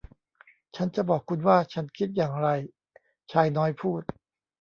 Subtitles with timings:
[0.75, 2.47] ฉันจะบอกคุณว่าฉันคิดอย่างไร
[3.31, 4.01] ชายน้อยพูด